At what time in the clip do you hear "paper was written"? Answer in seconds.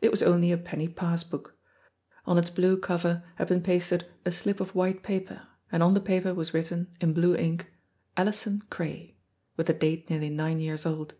6.00-6.96